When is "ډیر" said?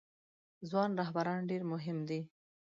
1.49-1.61